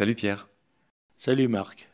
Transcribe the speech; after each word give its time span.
Salut 0.00 0.14
Pierre. 0.14 0.48
Salut 1.18 1.46
Marc. 1.46 1.90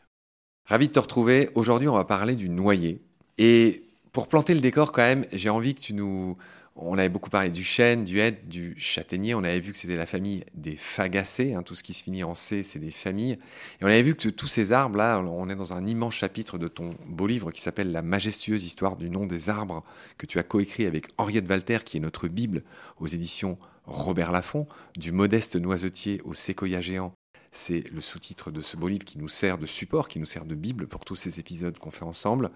Ravi 0.63 0.87
de 0.87 0.93
te 0.93 0.99
retrouver. 0.99 1.49
Aujourd'hui, 1.55 1.89
on 1.89 1.93
va 1.93 2.05
parler 2.05 2.37
du 2.37 2.47
noyer. 2.47 3.01
Et 3.37 3.83
pour 4.13 4.29
planter 4.29 4.53
le 4.53 4.61
décor, 4.61 4.93
quand 4.93 5.01
même, 5.01 5.25
j'ai 5.33 5.49
envie 5.49 5.75
que 5.75 5.81
tu 5.81 5.93
nous. 5.93 6.37
On 6.77 6.97
avait 6.97 7.09
beaucoup 7.09 7.29
parlé 7.29 7.49
du 7.49 7.65
chêne, 7.65 8.05
du 8.05 8.19
hêtre, 8.19 8.47
du 8.47 8.75
châtaignier. 8.79 9.35
On 9.35 9.43
avait 9.43 9.59
vu 9.59 9.73
que 9.73 9.77
c'était 9.77 9.97
la 9.97 10.05
famille 10.05 10.45
des 10.53 10.77
fagacées. 10.77 11.53
Hein. 11.53 11.63
tout 11.63 11.75
ce 11.75 11.83
qui 11.83 11.91
se 11.91 12.01
finit 12.01 12.23
en 12.23 12.33
C, 12.33 12.63
c'est 12.63 12.79
des 12.79 12.91
familles. 12.91 13.39
Et 13.81 13.83
on 13.83 13.87
avait 13.87 14.03
vu 14.03 14.15
que 14.15 14.29
tous 14.29 14.47
ces 14.47 14.71
arbres-là, 14.71 15.19
on 15.19 15.49
est 15.49 15.57
dans 15.57 15.73
un 15.73 15.85
immense 15.85 16.15
chapitre 16.15 16.57
de 16.57 16.69
ton 16.69 16.95
beau 17.07 17.27
livre 17.27 17.51
qui 17.51 17.59
s'appelle 17.59 17.91
La 17.91 18.03
majestueuse 18.03 18.63
histoire 18.63 18.95
du 18.95 19.09
nom 19.09 19.25
des 19.25 19.49
arbres, 19.49 19.83
que 20.17 20.25
tu 20.25 20.39
as 20.39 20.43
coécrit 20.43 20.85
avec 20.85 21.07
Henriette 21.17 21.49
Walter, 21.49 21.79
qui 21.83 21.97
est 21.97 21.99
notre 21.99 22.29
Bible 22.29 22.63
aux 23.01 23.07
éditions 23.07 23.59
Robert 23.85 24.31
Laffont, 24.31 24.65
du 24.95 25.11
modeste 25.11 25.57
noisetier 25.57 26.21
au 26.23 26.33
séquoia 26.33 26.79
géant 26.79 27.13
c'est 27.51 27.83
le 27.91 28.01
sous-titre 28.01 28.51
de 28.51 28.61
ce 28.61 28.77
beau 28.77 28.87
livre 28.87 29.05
qui 29.05 29.17
nous 29.17 29.27
sert 29.27 29.57
de 29.57 29.65
support, 29.65 30.07
qui 30.07 30.19
nous 30.19 30.25
sert 30.25 30.45
de 30.45 30.55
Bible 30.55 30.87
pour 30.87 31.05
tous 31.05 31.15
ces 31.15 31.39
épisodes 31.39 31.77
qu'on 31.77 31.91
fait 31.91 32.05
ensemble. 32.05 32.51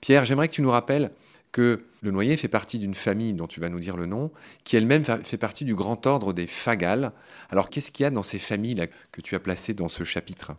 Pierre, 0.00 0.24
j'aimerais 0.24 0.48
que 0.48 0.54
tu 0.54 0.62
nous 0.62 0.70
rappelles 0.70 1.12
que 1.52 1.84
le 2.00 2.10
noyer 2.10 2.36
fait 2.36 2.48
partie 2.48 2.80
d'une 2.80 2.94
famille 2.94 3.32
dont 3.32 3.46
tu 3.46 3.60
vas 3.60 3.68
nous 3.68 3.78
dire 3.78 3.96
le 3.96 4.06
nom, 4.06 4.32
qui 4.64 4.76
elle-même 4.76 5.04
fait 5.04 5.38
partie 5.38 5.64
du 5.64 5.76
grand 5.76 6.04
ordre 6.04 6.32
des 6.32 6.48
fagales. 6.48 7.12
Alors 7.48 7.70
qu'est-ce 7.70 7.92
qu'il 7.92 8.02
y 8.02 8.06
a 8.06 8.10
dans 8.10 8.24
ces 8.24 8.40
familles-là 8.40 8.88
que 9.12 9.20
tu 9.20 9.36
as 9.36 9.40
placées 9.40 9.72
dans 9.72 9.88
ce 9.88 10.02
chapitre? 10.02 10.56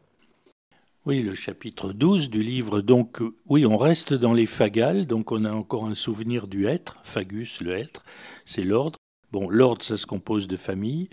Oui, 1.06 1.22
le 1.22 1.36
chapitre 1.36 1.92
12 1.92 2.30
du 2.32 2.42
livre. 2.42 2.82
Donc, 2.82 3.22
oui, 3.46 3.66
on 3.66 3.78
reste 3.78 4.14
dans 4.14 4.34
les 4.34 4.48
fagales. 4.48 5.06
Donc, 5.06 5.32
on 5.32 5.46
a 5.46 5.52
encore 5.52 5.86
un 5.86 5.94
souvenir 5.94 6.48
du 6.48 6.66
être. 6.66 6.98
Fagus, 7.04 7.62
le 7.62 7.76
être, 7.76 8.04
c'est 8.46 8.64
l'ordre. 8.64 8.98
Bon, 9.32 9.48
l'ordre, 9.50 9.84
ça 9.84 9.98
se 9.98 10.08
compose 10.08 10.48
de 10.48 10.58
familles. 10.58 11.10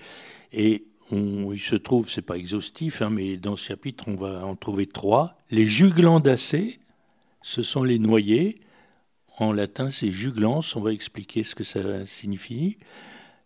Et 0.53 0.87
il 1.13 1.61
se 1.61 1.77
trouve, 1.77 2.09
c'est 2.09 2.23
pas 2.23 2.37
exhaustif, 2.37 3.03
hein, 3.03 3.11
mais 3.11 3.37
dans 3.37 3.57
ce 3.57 3.67
chapitre, 3.67 4.05
on 4.07 4.17
va 4.17 4.45
en 4.47 4.57
trouver 4.57 4.87
trois. 4.87 5.37
Les 5.51 5.67
juglandacées, 5.67 6.81
ce 7.43 7.63
sont 7.63 7.85
les 7.85 7.99
noyés. 7.99 8.61
En 9.39 9.53
latin, 9.53 9.91
c'est 9.91 10.11
juglans, 10.11 10.61
on 10.75 10.81
va 10.81 10.93
expliquer 10.93 11.45
ce 11.45 11.55
que 11.55 11.65
ça 11.65 12.07
signifie. 12.07 12.79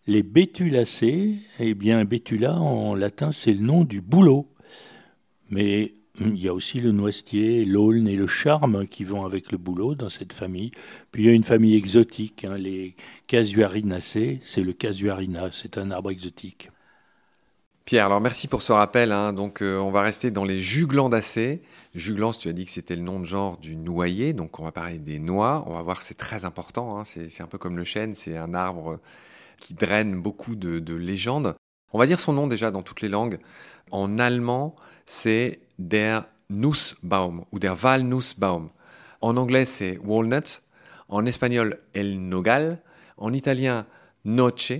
Les 0.05 0.23
bétulacées, 0.23 1.35
eh 1.59 1.73
bien, 1.73 2.05
bétula, 2.05 2.57
en 2.57 2.95
latin, 2.95 3.31
c'est 3.31 3.53
le 3.53 3.61
nom 3.61 3.83
du 3.83 3.99
bouleau. 4.01 4.47
Mais 5.49 5.93
il 6.19 6.37
y 6.37 6.47
a 6.47 6.53
aussi 6.53 6.79
le 6.79 6.91
noisetier, 6.91 7.65
l'aulne 7.65 8.07
et 8.07 8.15
le 8.15 8.27
charme 8.27 8.87
qui 8.87 9.03
vont 9.03 9.25
avec 9.25 9.51
le 9.51 9.57
bouleau 9.57 9.93
dans 9.95 10.09
cette 10.09 10.33
famille. 10.33 10.71
Puis 11.11 11.23
il 11.23 11.25
y 11.27 11.29
a 11.29 11.33
une 11.33 11.43
famille 11.43 11.75
exotique, 11.75 12.45
hein, 12.45 12.57
les 12.57 12.95
casuarinacées, 13.27 14.39
c'est 14.43 14.63
le 14.63 14.73
casuarina, 14.73 15.51
c'est 15.51 15.77
un 15.77 15.91
arbre 15.91 16.11
exotique. 16.11 16.69
Pierre, 17.87 18.07
alors 18.07 18.19
merci 18.19 18.49
pour 18.49 18.63
ce 18.63 18.73
rappel. 18.73 19.13
Hein. 19.13 19.31
Donc, 19.31 19.61
euh, 19.61 19.77
on 19.77 19.91
va 19.91 20.01
rester 20.01 20.29
dans 20.29 20.43
les 20.43 20.59
juglandacées. 20.59 21.61
Juglans, 21.95 22.33
tu 22.33 22.49
as 22.49 22.51
dit 22.51 22.65
que 22.65 22.71
c'était 22.71 22.97
le 22.97 23.01
nom 23.01 23.21
de 23.21 23.25
genre 23.25 23.55
du 23.55 23.77
noyer. 23.77 24.33
Donc, 24.33 24.59
on 24.59 24.65
va 24.65 24.73
parler 24.73 24.97
des 24.97 25.19
noix. 25.19 25.63
On 25.67 25.73
va 25.73 25.81
voir, 25.83 26.01
c'est 26.01 26.17
très 26.17 26.43
important. 26.43 26.99
Hein. 26.99 27.03
C'est 27.05 27.41
un 27.41 27.47
peu 27.47 27.57
comme 27.57 27.77
le 27.77 27.85
chêne. 27.85 28.13
C'est 28.13 28.35
un 28.35 28.53
arbre 28.53 28.99
qui 29.57 29.73
draine 29.73 30.21
beaucoup 30.21 30.57
de, 30.57 30.95
légendes. 30.95 31.55
On 31.93 31.97
va 31.97 32.07
dire 32.07 32.19
son 32.19 32.33
nom 32.33 32.47
déjà 32.47 32.71
dans 32.71 32.81
toutes 32.81 32.99
les 32.99 33.07
langues. 33.07 33.39
En 33.91 34.19
allemand, 34.19 34.75
c'est 35.05 35.61
der 35.79 36.25
Nussbaum 36.49 37.45
ou 37.53 37.59
der 37.59 37.81
Walnussbaum. 37.81 38.67
En 39.21 39.37
anglais, 39.37 39.63
c'est 39.63 39.97
walnut. 39.99 40.61
En 41.07 41.25
espagnol, 41.25 41.79
el 41.93 42.19
nogal. 42.19 42.81
En 43.15 43.31
italien, 43.31 43.85
noce. 44.25 44.73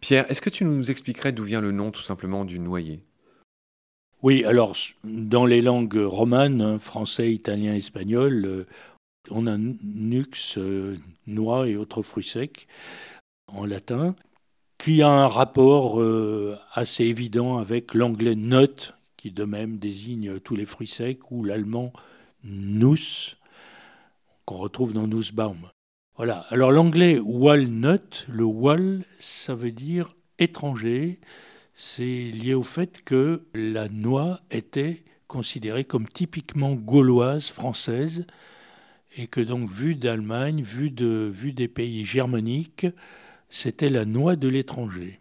Pierre, 0.00 0.30
est-ce 0.30 0.40
que 0.40 0.50
tu 0.50 0.64
nous 0.64 0.90
expliquerais 0.90 1.32
d'où 1.32 1.44
vient 1.44 1.60
le 1.60 1.72
nom 1.72 1.90
tout 1.90 2.02
simplement 2.02 2.44
du 2.44 2.58
noyer? 2.58 3.00
Oui, 4.22 4.44
alors 4.44 4.76
dans 5.04 5.46
les 5.46 5.62
langues 5.62 5.96
romanes, 5.96 6.60
hein, 6.60 6.78
français, 6.78 7.32
italien, 7.32 7.74
espagnol, 7.74 8.44
euh, 8.46 8.66
on 9.30 9.46
a 9.46 9.56
nux, 9.56 10.56
euh, 10.56 10.96
noix 11.26 11.68
et 11.68 11.76
autres 11.76 12.02
fruits 12.02 12.24
secs 12.24 12.66
en 13.46 13.64
latin, 13.64 14.16
qui 14.76 15.02
a 15.02 15.08
un 15.08 15.28
rapport 15.28 16.00
euh, 16.00 16.56
assez 16.72 17.04
évident 17.04 17.58
avec 17.58 17.94
l'anglais 17.94 18.34
nut, 18.34 18.94
qui 19.16 19.30
de 19.30 19.44
même 19.44 19.78
désigne 19.78 20.40
tous 20.40 20.56
les 20.56 20.66
fruits 20.66 20.88
secs, 20.88 21.30
ou 21.30 21.44
l'allemand 21.44 21.92
nuss, 22.42 23.36
qu'on 24.44 24.56
retrouve 24.56 24.92
dans 24.92 25.06
Nussbaum. 25.06 25.68
Voilà. 26.18 26.44
Alors 26.50 26.72
l'anglais 26.72 27.18
walnut, 27.20 28.26
le 28.28 28.44
wall, 28.44 29.04
ça 29.20 29.54
veut 29.54 29.70
dire 29.70 30.14
étranger. 30.38 31.20
C'est 31.74 32.04
lié 32.04 32.54
au 32.54 32.64
fait 32.64 33.02
que 33.04 33.44
la 33.54 33.88
noix 33.88 34.40
était 34.50 35.04
considérée 35.28 35.84
comme 35.84 36.08
typiquement 36.08 36.72
gauloise, 36.72 37.48
française, 37.48 38.26
et 39.16 39.28
que 39.28 39.40
donc, 39.40 39.70
vue 39.70 39.94
d'Allemagne, 39.94 40.60
vue, 40.60 40.90
de, 40.90 41.30
vue 41.32 41.52
des 41.52 41.68
pays 41.68 42.04
germaniques, 42.04 42.86
c'était 43.48 43.88
la 43.88 44.04
noix 44.04 44.34
de 44.34 44.48
l'étranger. 44.48 45.20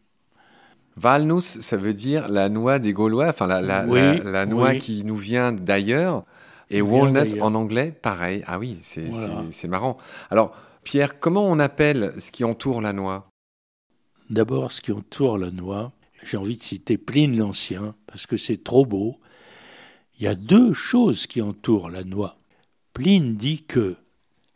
Walnuss, 1.01 1.59
ça 1.59 1.77
veut 1.77 1.93
dire 1.93 2.27
la 2.27 2.49
noix 2.49 2.79
des 2.79 2.91
Gaulois, 2.91 3.27
enfin 3.29 3.45
la, 3.45 3.61
la, 3.61 4.45
noix 4.47 4.73
qui 4.73 5.03
nous 5.05 5.15
vient 5.15 5.51
d'ailleurs. 5.51 6.23
Et 6.69 6.81
walnut 6.81 7.39
en 7.39 7.53
anglais, 7.53 7.93
pareil. 8.01 8.43
Ah 8.47 8.57
oui, 8.57 8.79
c'est 8.81 9.67
marrant. 9.67 9.97
Alors, 10.31 10.53
Pierre, 10.87 11.19
comment 11.19 11.43
on 11.43 11.59
appelle 11.59 12.13
ce 12.17 12.31
qui 12.31 12.45
entoure 12.45 12.79
la 12.79 12.93
noix? 12.93 13.27
D'abord, 14.29 14.71
ce 14.71 14.79
qui 14.79 14.93
entoure 14.93 15.37
la 15.37 15.51
noix, 15.51 15.91
j'ai 16.23 16.37
envie 16.37 16.55
de 16.55 16.63
citer 16.63 16.97
Pline 16.97 17.37
l'Ancien, 17.37 17.93
parce 18.05 18.25
que 18.25 18.37
c'est 18.37 18.63
trop 18.63 18.85
beau. 18.85 19.19
Il 20.17 20.23
y 20.23 20.27
a 20.27 20.35
deux 20.35 20.71
choses 20.71 21.27
qui 21.27 21.41
entourent 21.41 21.89
la 21.89 22.05
noix. 22.05 22.37
Pline 22.93 23.35
dit 23.35 23.65
que 23.65 23.97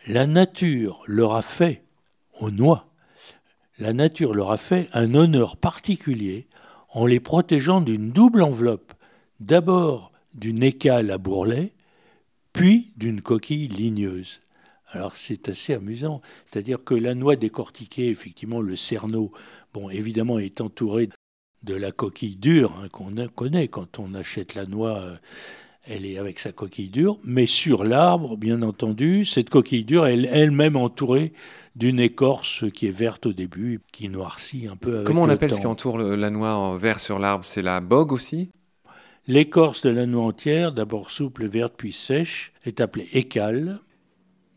la 0.08 0.25
nature 0.25 1.03
leur 1.06 1.36
a 1.36 1.42
fait 1.42 1.84
aux 2.40 2.50
noix, 2.50 2.88
la 3.78 3.92
nature 3.92 4.34
leur 4.34 4.52
a 4.52 4.58
fait 4.58 4.88
un 4.94 5.13
honneur 5.13 5.58
particulier 5.58 6.48
en 6.92 7.06
les 7.06 7.19
protégeant 7.19 7.81
d'une 7.81 8.13
double 8.13 8.42
enveloppe, 8.42 8.94
d'abord 9.42 10.13
d'une 10.34 10.63
écale 10.63 11.12
à 11.12 11.18
bourrelet, 11.18 11.74
puis 12.53 12.94
d'une 12.96 13.19
coquille 13.19 13.68
ligneuse. 13.68 14.40
Alors 14.91 15.16
c'est 15.16 15.50
assez 15.50 15.74
amusant. 15.74 16.22
C'est-à-dire 16.46 16.84
que 16.84 16.94
la 16.94 17.16
noix 17.16 17.35
décortiquée, 17.35 18.09
effectivement, 18.09 18.62
le 18.62 18.75
cerneau, 18.75 19.31
bon, 19.74 19.90
évidemment, 19.90 20.40
est 20.40 20.62
entouré 20.62 21.09
de 21.63 21.75
la 21.75 21.91
coquille 21.91 22.35
dure 22.35 22.74
hein, 22.81 22.90
qu'on 22.90 23.13
connaît 23.28 23.68
quand 23.68 24.00
on 24.00 24.13
achète 24.13 24.56
la 24.56 24.66
noix. 24.66 25.00
Euh, 25.00 25.16
elle 25.84 26.06
est 26.06 26.19
avec 26.19 26.38
sa 26.38 26.51
coquille 26.51 26.90
dure, 26.90 27.18
mais 27.24 27.47
sur 27.47 27.84
l'arbre, 27.84 28.38
bien 28.38 28.62
entendu, 28.62 29.25
cette 29.25 29.50
coquille 29.50 29.84
dure 29.84 30.06
est 30.06 30.22
elle-même 30.25 30.75
entourée 30.75 31.34
d'une 31.75 32.00
écorce 32.00 32.66
qui 32.72 32.88
est 32.88 32.91
verte 32.91 33.25
au 33.25 33.34
début, 33.34 33.80
qui 33.91 34.07
noircit 34.07 34.68
un 34.68 34.75
peu 34.75 34.96
avec 34.96 35.07
Comment 35.07 35.24
on 35.24 35.30
appelle 35.30 35.51
ce 35.51 35.59
qui 35.59 35.66
entoure 35.66 35.97
la 35.97 36.30
noix 36.30 36.53
en 36.53 36.78
vert 36.78 37.00
sur 37.00 37.18
l'arbre? 37.18 37.46
C'est 37.46 37.63
la 37.63 37.81
bogue 37.81 38.12
aussi? 38.12 38.51
L'écorce 39.28 39.81
de 39.81 39.90
la 39.90 40.06
noix 40.06 40.25
entière, 40.25 40.72
d'abord 40.72 41.09
souple, 41.09 41.47
verte, 41.47 41.74
puis 41.78 41.94
sèche, 41.94 42.53
est 42.63 42.80
appelée 42.80 43.07
écale. 43.13 43.80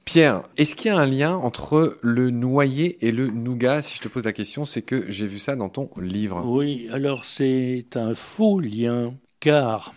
Pierre, 0.05 0.43
est-ce 0.59 0.75
qu'il 0.75 0.91
y 0.91 0.95
a 0.95 0.99
un 0.99 1.07
lien 1.07 1.35
entre 1.35 1.99
le 2.03 2.31
noyer 2.31 3.07
et 3.07 3.11
le 3.11 3.29
nougat 3.29 3.81
Si 3.81 3.97
je 3.97 4.03
te 4.03 4.09
pose 4.09 4.25
la 4.25 4.33
question, 4.33 4.65
c'est 4.65 4.83
que 4.83 5.11
j'ai 5.11 5.27
vu 5.27 5.39
ça 5.39 5.57
dans 5.57 5.71
ton 5.71 5.89
livre. 5.99 6.45
Oui, 6.45 6.89
alors 6.93 7.25
c'est 7.25 7.87
un 7.97 8.15
faux 8.15 8.61
lien, 8.61 9.15
car 9.41 9.95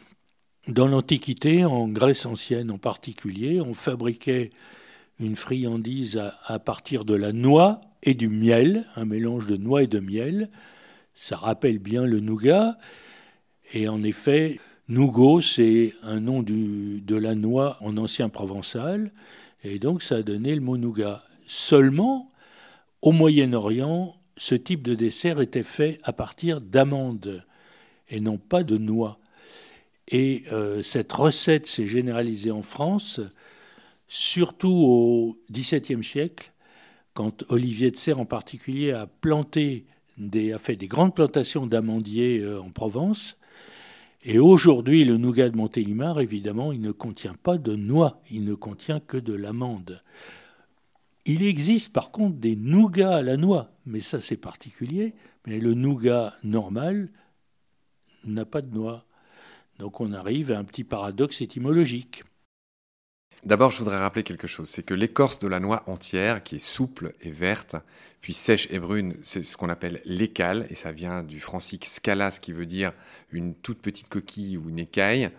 dans 0.67 0.87
l'Antiquité, 0.87 1.65
en 1.65 1.87
Grèce 1.87 2.25
ancienne 2.25 2.71
en 2.71 2.77
particulier, 2.77 3.59
on 3.59 3.73
fabriquait 3.73 4.49
une 5.19 5.35
friandise 5.35 6.21
à, 6.45 6.59
partir 6.59 7.03
de 7.03 7.15
la 7.15 7.33
noix 7.33 7.81
et 8.03 8.13
du 8.13 8.29
miel, 8.29 8.85
un 8.95 9.05
mélange 9.05 9.47
de 9.47 9.57
noix 9.57 9.83
et 9.83 9.87
de 9.87 9.99
miel. 9.99 10.49
Ça 11.15 11.37
rappelle 11.37 11.79
bien 11.79 12.05
le 12.05 12.19
nougat. 12.19 12.77
Et 13.73 13.87
en 13.87 14.03
effet, 14.03 14.59
nougat, 14.87 15.41
c'est 15.41 15.93
un 16.03 16.19
nom 16.19 16.43
de 16.43 17.15
la 17.15 17.35
noix 17.35 17.77
en 17.81 17.97
ancien 17.97 18.29
provençal. 18.29 19.11
Et 19.63 19.79
donc 19.79 20.03
ça 20.03 20.15
a 20.15 20.21
donné 20.21 20.55
le 20.55 20.61
mot 20.61 20.77
nougat. 20.77 21.23
Seulement, 21.47 22.29
au 23.01 23.11
Moyen-Orient, 23.11 24.15
ce 24.37 24.55
type 24.55 24.83
de 24.83 24.95
dessert 24.95 25.41
était 25.41 25.63
fait 25.63 25.99
à 26.03 26.13
partir 26.13 26.61
d'amandes 26.61 27.43
et 28.09 28.19
non 28.19 28.37
pas 28.37 28.63
de 28.63 28.77
noix. 28.77 29.19
Et 30.09 30.43
euh, 30.51 30.81
cette 30.81 31.11
recette 31.11 31.67
s'est 31.67 31.87
généralisée 31.87 32.51
en 32.51 32.61
France, 32.61 33.19
surtout 34.07 34.69
au 34.69 35.37
XVIIe 35.51 36.03
siècle, 36.03 36.53
quand 37.13 37.43
Olivier 37.49 37.91
de 37.91 37.97
Serre 37.97 38.19
en 38.19 38.25
particulier 38.25 38.91
a 38.91 39.07
planté 39.07 39.85
a 40.53 40.57
fait 40.57 40.75
des 40.75 40.87
grandes 40.87 41.13
plantations 41.13 41.67
d'amandiers 41.67 42.39
euh, 42.39 42.61
en 42.61 42.71
Provence. 42.71 43.36
Et 44.23 44.39
aujourd'hui, 44.39 45.05
le 45.05 45.17
nougat 45.17 45.49
de 45.49 45.57
Montélimar, 45.57 46.19
évidemment, 46.19 46.71
il 46.71 46.81
ne 46.81 46.91
contient 46.91 47.35
pas 47.35 47.57
de 47.57 47.75
noix, 47.75 48.21
il 48.29 48.43
ne 48.43 48.55
contient 48.55 48.99
que 48.99 49.17
de 49.17 49.33
l'amande. 49.33 50.01
Il 51.25 51.43
existe 51.43 51.91
par 51.91 52.11
contre 52.11 52.37
des 52.37 52.55
nougats 52.55 53.17
à 53.17 53.21
la 53.21 53.37
noix, 53.37 53.71
mais 53.85 53.99
ça 53.99 54.21
c'est 54.21 54.37
particulier. 54.37 55.13
Mais 55.45 55.59
le 55.59 55.73
nougat 55.73 56.33
normal 56.43 57.09
n'a 58.23 58.45
pas 58.45 58.61
de 58.61 58.73
noix. 58.73 59.05
Donc 59.77 60.01
on 60.01 60.13
arrive 60.13 60.51
à 60.51 60.57
un 60.57 60.63
petit 60.63 60.83
paradoxe 60.83 61.41
étymologique. 61.41 62.23
D'abord, 63.43 63.71
je 63.71 63.77
voudrais 63.77 63.99
rappeler 63.99 64.23
quelque 64.23 64.47
chose, 64.47 64.69
c'est 64.69 64.83
que 64.83 64.93
l'écorce 64.93 65.39
de 65.39 65.47
la 65.47 65.59
noix 65.59 65.83
entière, 65.85 66.43
qui 66.43 66.55
est 66.55 66.59
souple 66.59 67.13
et 67.21 67.29
verte, 67.29 67.75
puis 68.19 68.33
sèche 68.33 68.67
et 68.71 68.79
brune, 68.79 69.15
c'est 69.21 69.43
ce 69.43 69.57
qu'on 69.57 69.69
appelle 69.69 70.01
l'écale, 70.05 70.65
et 70.69 70.75
ça 70.75 70.91
vient 70.91 71.23
du 71.23 71.39
francique 71.39 71.85
scalas, 71.85 72.39
qui 72.41 72.51
veut 72.51 72.65
dire 72.65 72.91
une 73.31 73.53
toute 73.53 73.81
petite 73.81 74.09
coquille 74.09 74.57
ou 74.57 74.69
une 74.69 74.79
écaille. 74.79 75.29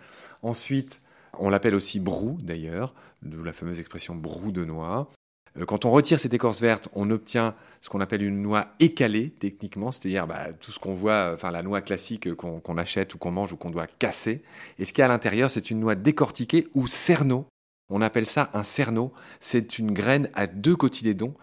Ensuite, 0.42 1.00
on 1.38 1.50
l'appelle 1.50 1.74
aussi 1.74 2.00
brou, 2.00 2.38
d'ailleurs, 2.40 2.94
d'où 3.22 3.42
la 3.42 3.52
fameuse 3.52 3.80
expression 3.80 4.14
brou 4.14 4.52
de 4.52 4.64
noix. 4.64 5.10
Euh, 5.58 5.64
quand 5.64 5.84
on 5.84 5.90
retire 5.90 6.20
cette 6.20 6.34
écorce 6.34 6.60
verte, 6.60 6.88
on 6.92 7.10
obtient 7.10 7.54
ce 7.80 7.88
qu'on 7.88 8.00
appelle 8.00 8.22
une 8.22 8.42
noix 8.42 8.68
écalée, 8.80 9.30
techniquement, 9.30 9.92
c'est-à-dire 9.92 10.26
bah, 10.26 10.52
tout 10.58 10.72
ce 10.72 10.78
qu'on 10.78 10.94
voit, 10.94 11.32
enfin 11.34 11.50
la 11.50 11.62
noix 11.62 11.80
classique 11.80 12.34
qu'on 12.34 12.78
achète 12.78 13.14
ou 13.14 13.18
qu'on 13.18 13.32
mange 13.32 13.52
ou 13.52 13.56
qu'on 13.56 13.70
doit 13.70 13.86
casser. 13.86 14.42
Et 14.78 14.84
ce 14.84 14.92
qu'il 14.92 15.00
y 15.00 15.02
a 15.02 15.06
à 15.06 15.08
l'intérieur, 15.08 15.50
c'est 15.50 15.70
une 15.70 15.80
noix 15.80 15.94
décortiquée 15.94 16.68
ou 16.74 16.86
cerneau. 16.86 17.46
On 17.90 18.02
appelle 18.02 18.26
ça 18.26 18.50
un 18.54 18.62
cerneau. 18.62 19.12
C'est 19.40 19.78
une 19.78 19.92
graine 19.92 20.30
à 20.34 20.46
deux 20.46 20.76
cotylédons 20.76 21.34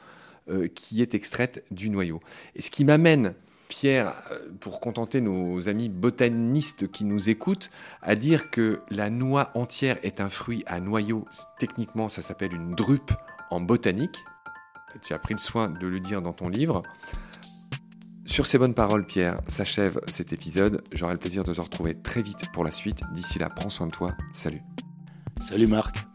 euh, 0.50 0.68
qui 0.68 1.02
est 1.02 1.16
extraite 1.16 1.66
du 1.72 1.90
noyau. 1.90 2.20
Et 2.56 2.62
ce 2.62 2.70
qui 2.70 2.86
m'amène 2.86 3.34
Pierre, 3.68 4.14
euh, 4.32 4.50
pour 4.60 4.80
contenter 4.80 5.22
nos 5.22 5.68
amis 5.68 5.90
botanistes 5.90 6.92
qui 6.92 7.04
nous 7.04 7.30
écoutent, 7.30 7.72
à 8.02 8.16
dire 8.16 8.52
que 8.52 8.82
la 8.90 9.10
noix 9.10 9.52
entière 9.56 9.98
est 10.04 10.22
un 10.22 10.30
fruit 10.30 10.64
à 10.68 10.80
noyau. 10.80 11.26
Techniquement, 11.60 12.10
ça 12.10 12.22
s'appelle 12.22 12.54
une 12.54 12.76
drupe 12.76 13.12
en 13.50 13.62
botanique. 13.62 14.24
Tu 15.02 15.14
as 15.14 15.20
pris 15.20 15.34
le 15.34 15.40
soin 15.40 15.70
de 15.70 15.88
le 15.88 16.00
dire 16.00 16.22
dans 16.22 16.34
ton 16.34 16.50
livre. 16.50 16.84
Sur 18.26 18.48
ces 18.48 18.58
bonnes 18.58 18.74
paroles, 18.74 19.06
Pierre, 19.06 19.42
s'achève 19.48 20.00
cet 20.10 20.34
épisode. 20.34 20.84
J'aurai 20.94 21.14
le 21.14 21.20
plaisir 21.20 21.44
de 21.44 21.54
te 21.54 21.62
retrouver 21.62 21.96
très 21.96 22.22
vite 22.22 22.52
pour 22.54 22.64
la 22.64 22.72
suite. 22.72 23.02
D'ici 23.14 23.40
là, 23.40 23.50
prends 23.50 23.70
soin 23.70 23.88
de 23.88 23.92
toi. 23.92 24.16
Salut. 24.34 24.62
Salut 25.42 25.68
Marc. 25.68 26.15